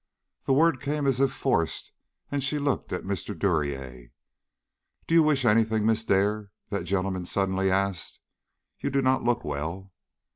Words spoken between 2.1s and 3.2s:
and she looked at